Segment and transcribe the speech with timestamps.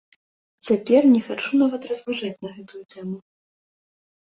[0.67, 3.17] Цяпер не хачу нават разважаць на гэтую тэму.